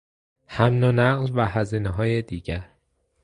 حمل 0.47 0.83
و 0.83 0.91
نقل 0.91 1.31
و 1.35 1.45
هزینههای 1.47 2.21
دیگر 2.21 2.69